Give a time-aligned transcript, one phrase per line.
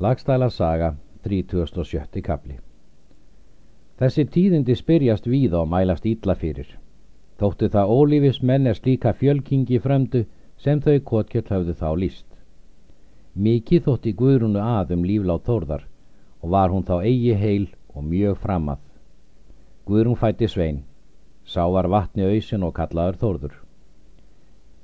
[0.00, 0.90] Lagstæla saga,
[1.24, 2.20] 37.
[2.22, 2.58] kapli
[3.96, 6.66] Þessi tíðindi spyrjast víða og mælast ítla fyrir.
[7.40, 10.20] Þóttu það ólífis menn er slíka fjölkingi fremdu
[10.60, 12.26] sem þau kotkjöld hafðu þá líst.
[13.46, 15.88] Mikið þótti Guðrúnu að um líflátt þórðar
[16.42, 18.84] og var hún þá eigi heil og mjög framað.
[19.88, 20.84] Guðrún fætti svein,
[21.48, 23.56] sá var vatni auðsin og kallaður þórður.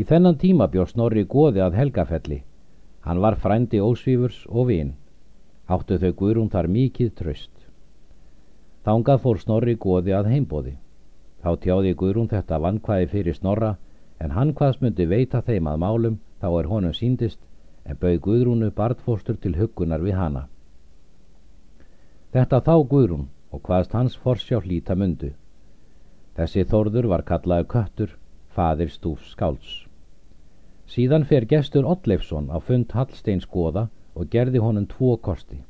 [0.00, 2.40] Í þennan tíma bjóð Snorri góði að helgafelli
[3.04, 4.94] Hann var frændi ósvífurs og vinn.
[5.68, 7.52] Áttu þau Guðrún þar mikið tröst.
[8.84, 10.74] Þángað fór Snorri góði að heimbóði.
[11.44, 13.74] Þá tjáði Guðrún þetta vankvæði fyrir Snorra
[14.20, 17.40] en hann hvaðs myndi veita þeim að málum þá er honum síndist
[17.84, 20.46] en bauð Guðrúnu bartfóstur til huggunar við hana.
[22.32, 25.34] Þetta þá Guðrún og hvaðst hans forsjá hlýta myndu.
[26.34, 28.16] Þessi þorður var kallaðu köttur,
[28.50, 29.83] fadir stúf skáls.
[30.86, 35.62] Síðan fer gestur Oddleifsson á fund Hallsteins goða og gerði honum tvo kosti.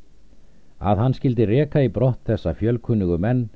[0.81, 3.49] Að hann skildi reka í brott þessa fjölkunnugu menn,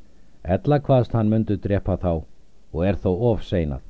[0.44, 2.12] ella hvaðst hann myndu drepa þá
[2.72, 3.82] og er þó of seinað.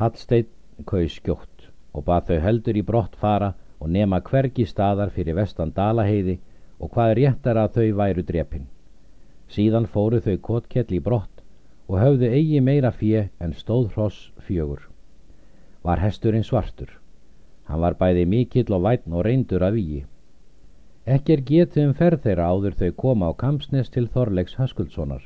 [0.00, 0.46] Hallstein
[0.86, 5.74] kauð skjótt og bað þau heldur í brott fara og nema hvergi staðar fyrir vestan
[5.76, 6.38] Dalaheiði
[6.78, 8.70] og hvað réttar að þau væru drepin.
[9.50, 11.42] Síðan fóru þau kotkell í brott
[11.90, 14.89] og höfðu eigi meira fjö en stóð hross fjögur
[15.82, 16.90] var hesturinn svartur.
[17.64, 20.04] Hann var bæði mikill og vætn og reyndur af íi.
[21.06, 25.22] Ekki er getið um ferð þeirra áður þau koma á kampsnes til Þorlegs Höskuldssonar.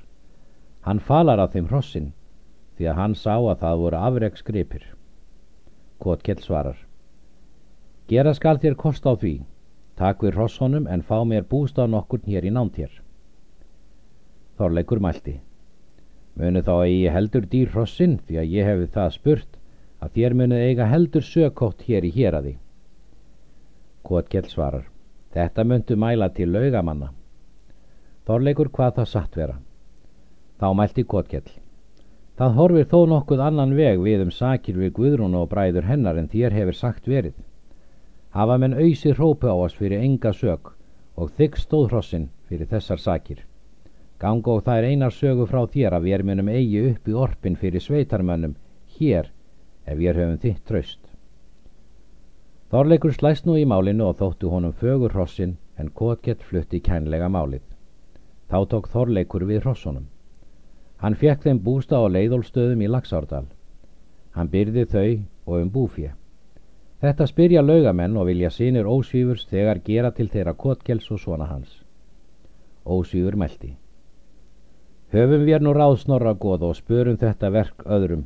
[0.86, 2.12] Hann falar af þeim hrossin,
[2.77, 4.84] því að hann sá að það voru afreg skripir.
[5.98, 6.77] Kotkell svarar.
[8.08, 9.34] Gera skal þér kost á því.
[9.97, 12.92] Takk við hrosshonum en fá mér bústað nokkur hér í nántjér.
[14.58, 15.41] Þorleikur mælti.
[16.34, 19.60] Munu þá að ég heldur dýr hrossin því að ég hefi það spurt
[20.05, 22.41] að þér munið eiga heldur sökótt hér í hér
[24.05, 24.91] Kotkell svarar
[25.34, 27.08] Þetta myndu mæla til laugamanna.
[28.28, 29.56] Þorleikur hvað það satt vera.
[30.60, 31.50] Þá mælti Kotkell
[32.38, 36.31] Það horfir þó nokkuð annan veg við um sakir við Guðrún og bræður hennar en
[36.31, 37.34] þér hefur sagt verið.
[38.34, 40.72] Hafa menn auðsir hrópu á oss fyrir enga sök
[41.14, 43.44] og þykk stóðhrossin fyrir þessar sakir.
[44.19, 47.59] Gang og það er einar sögu frá þér að við munum eigi upp í orpin
[47.59, 48.56] fyrir sveitarmönnum
[48.98, 49.31] hér
[49.87, 51.00] ef ég höfum þitt tröst.
[52.72, 57.62] Þorleikur slæst nú í málinu og þóttu honum fögur hrossin en Kotgett flutti kænlega málið.
[58.50, 60.09] Þá tók Þorleikur við hrossunum.
[60.99, 63.47] Hann fekk þeim bústa á leiðólstöðum í Laxárdal.
[64.34, 65.11] Hann byrði þau
[65.47, 66.15] og um búfje.
[67.05, 71.83] Þetta spyrja laugamenn og vilja sínir ósvífurs þegar gera til þeirra Kotgells og svona hans.
[72.84, 73.77] Ósvífur meldi.
[75.12, 78.25] Höfum við nú ráðsnorra goð og spörum þetta verk öðrum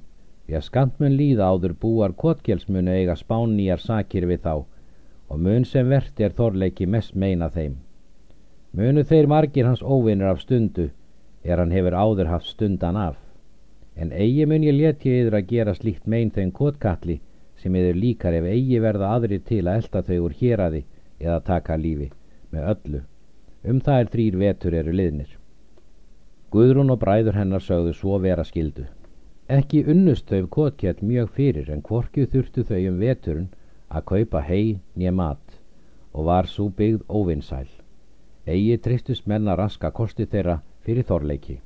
[0.49, 4.55] því að skant mun líða áður búar kotgjelsmunu eiga spán nýjar sakir við þá
[5.29, 7.75] og mun sem verðt er þorleiki mest meina þeim.
[8.73, 10.89] Munu þeir margir hans óvinnir af stundu
[11.45, 13.19] er hann hefur áður haft stundan af,
[13.95, 17.21] en eigi mun ég leti yfir að gera slíkt mein þeim kotkalli
[17.61, 20.85] sem yfir líkar ef eigi verða aðri til að elda þau úr héræði
[21.21, 22.09] eða taka lífi
[22.55, 23.03] með öllu.
[23.69, 25.33] Um það er þrýr vetur eru liðnir.
[26.49, 28.87] Guðrún og bræður hennar sögðu svo vera skildu.
[29.49, 33.47] Ekki unnust þau kotkjall mjög fyrir en kvorkju þurftu þau um veturinn
[33.89, 35.55] að kaupa hei nýja mat
[36.13, 37.71] og var svo byggð óvinnsæl.
[38.45, 41.57] Egi tristust menna raska kosti þeirra fyrir þorleiki.